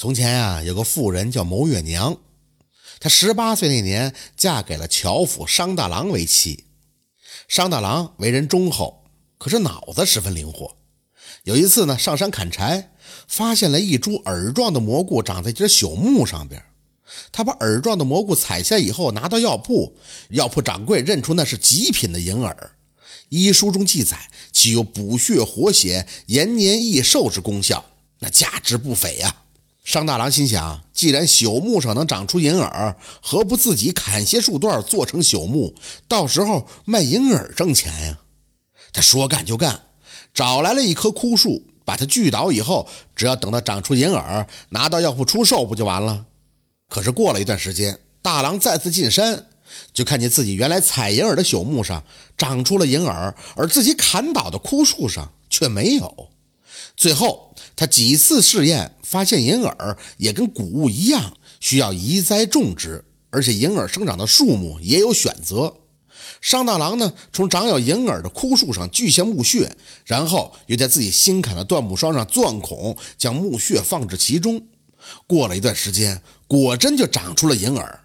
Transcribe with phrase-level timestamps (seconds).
[0.00, 2.16] 从前啊，有个妇人叫牟月娘，
[3.00, 6.64] 她十八岁那年嫁给了乔府商大郎为妻。
[7.48, 9.04] 商大郎为人忠厚，
[9.36, 10.74] 可是脑子十分灵活。
[11.44, 12.92] 有一次呢，上山砍柴，
[13.28, 16.64] 发现了一株耳状的蘑菇长在一只朽木上边。
[17.30, 19.98] 他把耳状的蘑菇采下以后，拿到药铺，
[20.30, 22.70] 药铺掌柜认出那是极品的银耳。
[23.28, 27.84] 医书中记载，其有补血活血、延年益寿之功效，
[28.20, 29.36] 那价值不菲呀。
[29.90, 35.74] 商大郎心想：既然朽木上能长出银耳，何不自己砍些树段做成朽木，
[36.06, 38.20] 到时候卖银耳挣钱呀？
[38.92, 39.80] 他说干就干，
[40.32, 46.26] 找来了一棵枯树，把它锯倒以后，只要等它长出银耳，拿到药铺出售不就完了？
[46.88, 49.46] 可是过了一段时间，大郎再次进山，
[49.92, 52.04] 就看见自己原来采银耳的朽木上
[52.38, 56.28] 长出了银耳，而自己砍倒的枯树上却没有。
[57.00, 65.76] 最后，他几次试验，发现银耳也跟谷物一样，需要移栽种植，而且银耳生长的树木也有选择。
[66.42, 74.62] 商大郎呢，从长有银耳的枯树上锯下木屑，然后又在自己新砍的椴木桩上钻孔，将木屑放置其中。
[75.26, 78.00] 过了一段时间，果真就长出了银耳。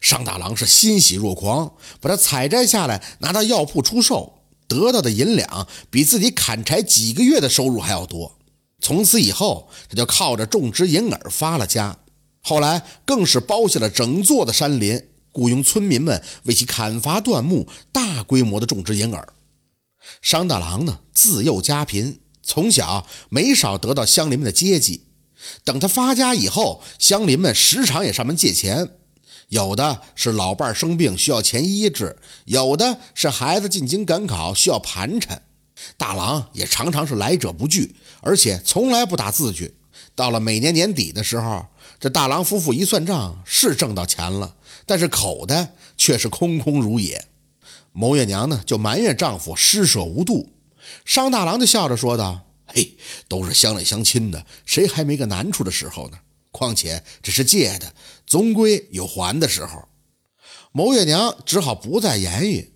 [0.00, 8.38] 商大郎是欣喜若狂，把它采摘下来，拿到药铺出售，得到的银两比自己砍柴几个月的收入还要多。
[8.80, 11.98] 从此以后，他就靠着种植银耳发了家。
[12.42, 19.34] 后来更是包下了整座的山林，雇佣村民们为其砍伐断木，大规模的种植银耳。
[20.22, 25.04] 商大郎呢，自幼家贫，从小没少得到乡邻们的接济。
[25.64, 28.88] 等他发家以后，乡邻们时常也上门借钱，
[29.48, 35.42] 有的是老伴生病需要钱医治，有的是孩子进京赶考需要盘缠。
[35.96, 39.74] 大郎也常常是来者不拒，而且从来不打字据。
[40.14, 41.66] 到了每年年底的时候，
[41.98, 47.26] 这大郎夫妇一算账，是挣到钱了，但是口袋却是空空如也。
[47.92, 50.52] 牟月娘呢，就埋怨丈夫施舍无度。
[51.04, 52.96] 商大郎就笑着说道：“嘿，
[53.28, 56.18] 都是乡里乡亲的，谁还没个难处的时候呢？
[56.50, 57.92] 况且这是借的，
[58.26, 59.88] 总归有还的时候。”
[60.72, 62.72] 牟月娘只好不再言语。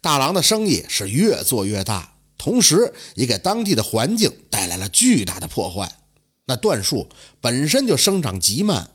[0.00, 2.17] 大郎的生意是越做越大。
[2.38, 5.92] 同时，也给当地的环境带来了巨大的破坏。
[6.46, 7.08] 那椴树
[7.40, 8.90] 本身就生长极慢，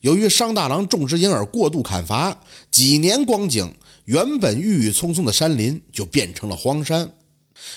[0.00, 2.40] 由于商大郎种植银耳过度砍伐，
[2.70, 3.76] 几年光景，
[4.06, 7.12] 原本郁郁葱葱的山林就变成了荒山。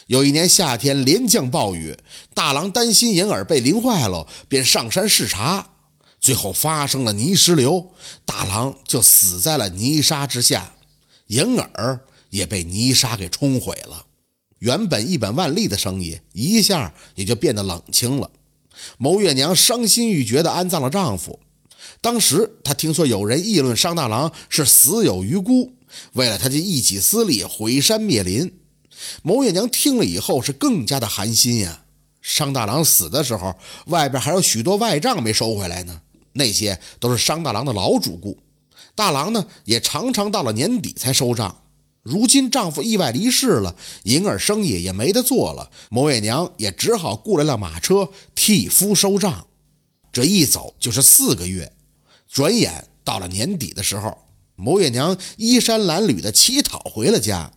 [0.07, 1.95] 有一年夏天连降暴雨，
[2.33, 5.69] 大郎担心银耳被淋坏了，便上山视察，
[6.19, 7.91] 最后发生了泥石流，
[8.25, 10.73] 大郎就死在了泥沙之下，
[11.27, 11.99] 银耳
[12.29, 14.05] 也被泥沙给冲毁了。
[14.59, 18.29] 原本一本万利的生意，一下也就变得冷清了。
[18.97, 21.39] 牟月娘伤心欲绝地安葬了丈夫。
[22.01, 25.73] 当时她听说有人议论商大郎是死有余辜，
[26.13, 28.53] 为了他这一己私利毁山灭林。
[29.21, 31.83] 牟月娘听了以后是更加的寒心呀。
[32.21, 33.55] 商大郎死的时候，
[33.87, 36.01] 外边还有许多外账没收回来呢，
[36.33, 38.37] 那些都是商大郎的老主顾。
[38.93, 41.63] 大郎呢，也常常到了年底才收账。
[42.09, 49.45] 如今丈夫意外离世了，银耳生意也没得做了，牟月娘也只好雇来辆马车替夫收账。
[50.11, 51.71] 这一走就是四个月，
[52.27, 54.17] 转眼到了年底的时候，
[54.55, 57.51] 牟月娘衣衫褴褛的乞讨回了家。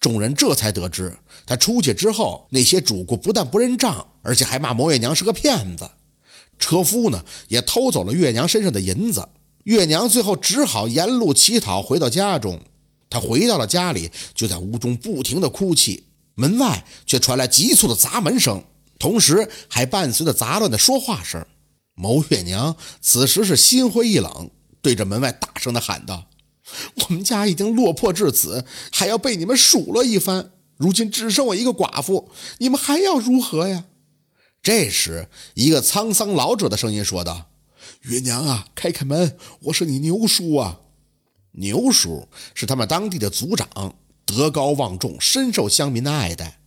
[0.00, 5.88] 众人这才得知，她出去之后，那些主顾不但不认账，而且还骂牟月娘是个骗子。
[6.58, 9.28] 车夫呢，也偷走了月娘身上的银子。
[9.62, 12.60] 月娘最后只好沿路乞讨回到家中。
[13.08, 18.64] 他回到了家里，就在屋中不停地哭泣，门外却传来急促的砸门声，
[18.98, 21.44] 同时还伴随着杂乱的说话声。
[21.94, 24.50] 牟月娘此时是心灰意冷，
[24.82, 26.26] 对着门外大声地喊道
[27.08, 30.50] ：“我们家已经落魄至此，还要被你们数落一番。
[30.76, 33.84] 如今只剩我一个寡妇，你们还要如何呀？”
[34.62, 37.50] 这时，一个沧桑老者的声音说道
[38.02, 40.80] ：“月娘啊，开开门，我是你牛叔啊。”
[41.56, 43.68] 牛叔是他们当地的族长，
[44.24, 46.58] 德高望重，深受乡民的爱戴。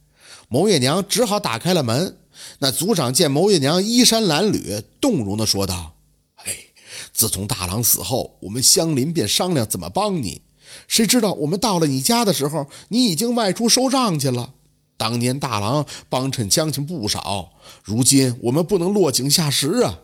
[0.48, 2.18] 牟月娘只好打开了门。
[2.60, 5.94] 那族长见牟月娘衣衫褴褛，动容地说道
[6.36, 6.72] ：“嘿，
[7.14, 10.42] 自从大郎死后，我们乡邻便商量怎么帮你。
[10.88, 14.54] 谁知道我们到了你家的时候，你已经外出收账去了。
[14.98, 17.52] 当年大郎帮衬乡亲不少，
[17.84, 20.00] 如今我们不能落井下石啊。”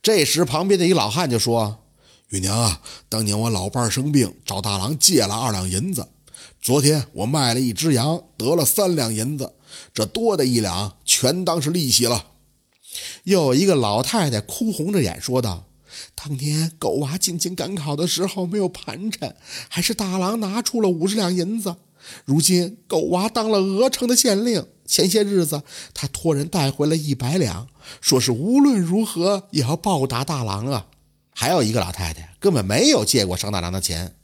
[0.00, 1.79] 这时，旁边的一老汉就说。
[2.30, 6.06] 玉娘啊，当年我老伴生病，找大郎借了二两银子。
[6.62, 9.52] 昨天我卖了一只羊，得了三两银子，
[9.92, 12.26] 这多的一两全当是利息了。
[13.24, 15.64] 又有一个老太太哭红着眼说道
[16.14, 19.34] ：“当年狗娃进京赶考的时候没有盘缠，
[19.68, 21.74] 还是大郎拿出了五十两银子。
[22.24, 27.66] 如今狗娃当了鹅城的县令，前些日子他托人带回了一百两，
[28.00, 30.86] 说是无论如何也要报答大郎啊。”
[31.32, 34.14] 还有一个老太太根本没有借过商大郎的钱，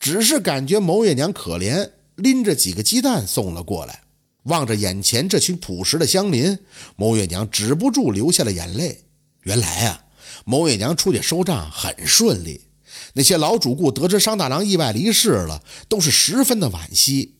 [0.00, 4.02] 只是感觉牟月娘可怜，拎着几个鸡蛋送了过来。
[4.44, 6.58] 望着眼前这群朴实的乡邻，
[6.96, 9.04] 牟月娘止不住流下了眼泪。
[9.42, 10.04] 原来啊，
[10.44, 12.62] 牟月娘出去收账很顺利。
[13.14, 17.36] 那些老主顾得知商大郎意外离世了，都是十分的惋惜。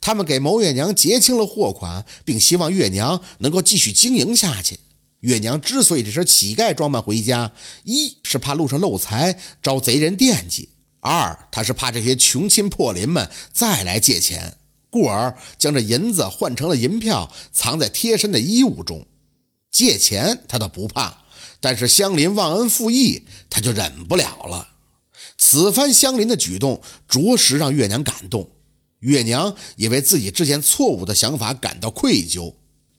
[0.00, 4.78] 他们给牟月娘结清了货款，并希望月娘能够继续经营下去。
[5.20, 7.52] 月娘之所以这身乞丐装扮回家，
[7.84, 10.68] 一是怕路上漏财招贼人惦记；
[11.00, 14.58] 二，她是怕这些穷亲破邻们再来借钱，
[14.90, 19.06] 故而将这银子换成了银票，藏在贴身的衣物中。
[19.70, 21.24] 借钱她倒不怕，
[21.60, 24.68] 但是乡邻忘恩负义，她就忍不了了。
[25.38, 28.50] 此番乡邻的举动，着实让月娘感动。
[29.00, 32.54] 月娘也为自己之前错误的想法感到愧疚。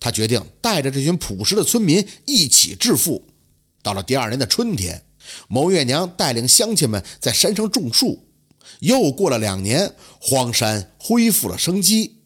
[0.08, 3.22] 他决定带着这群朴实的村民一起致富。
[3.84, 5.04] 到了第二年的春天，
[5.50, 8.26] 牟月娘带领乡亲们在山上种树。
[8.80, 12.20] 又过了两年，荒山恢复了生机。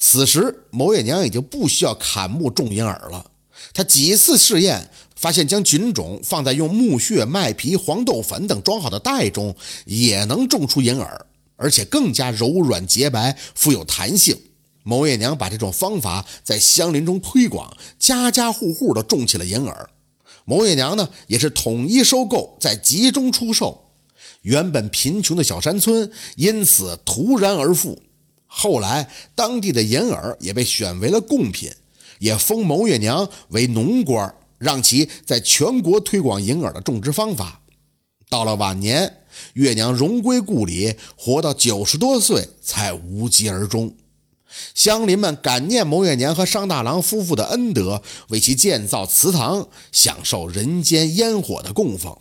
[0.00, 3.30] 此时，牟月娘已经不需要砍木种银耳了。
[3.72, 9.54] 她几次试验，发现将菌种放在用木屑、麦皮、黄豆粉等装好的袋中，
[9.84, 14.36] 也能种出银耳，而且更加柔软洁白，富有弹性。
[14.88, 19.90] 牟月娘把这种方法在乡邻中推广，家家户户都种起了银耳。
[20.46, 23.90] 牟月娘呢，也是统一收购，再集中出售。
[24.40, 28.00] 原本贫穷的小山村因此突然而富。
[28.46, 31.70] 后来，当地的银耳也被选为了贡品，
[32.18, 37.60] 也封牟月娘为农官，让其在全国推广银耳的种植方法。
[38.30, 39.18] 到了晚年，
[39.52, 43.94] 月娘荣归故里，活到九十多岁才无疾而终。
[44.74, 52.16] 乡邻们感念牟月娘和商大郎夫妇的恩德，为其建造祠堂，享受人间烟火的供奉。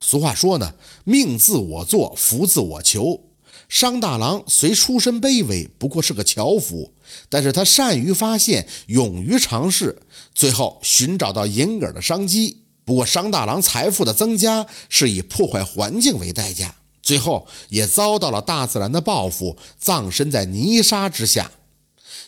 [0.00, 0.74] 俗话说呢，
[1.04, 3.20] 命自我做，福自我求。
[3.68, 6.92] 商大郎虽出身卑微，不过是个樵夫，
[7.28, 10.00] 但是他善于发现，勇于尝试，
[10.34, 12.62] 最后寻找到银耳的商机。
[12.84, 21.52] 不过，商大郎财富的增加是以破坏环境为代价，最后也遭到了大自然的报复，葬身在泥沙之下。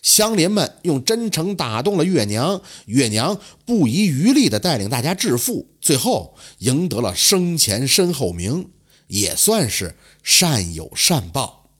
[0.02, 8.68] 乡邻们用真诚打动了月娘，月娘不遗余力的带领大家致富，最后赢得了生前身后名，
[9.06, 11.70] 也算是善有善报。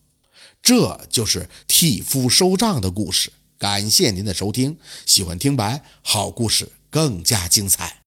[0.62, 3.32] 这就是替夫收账的故事。
[3.58, 8.01] 感谢您的收听，喜欢听白好故事更加精彩。